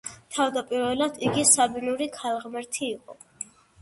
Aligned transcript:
თავდაპირველად 0.35 1.21
იგი 1.27 1.43
საბინური 1.49 2.07
ქალღმერთი 2.17 2.87
იყო. 2.97 3.19